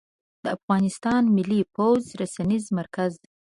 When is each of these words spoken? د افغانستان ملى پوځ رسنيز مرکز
د 0.43 0.45
افغانستان 0.57 1.21
ملى 1.37 1.61
پوځ 1.75 2.03
رسنيز 2.21 2.65
مرکز 2.77 3.13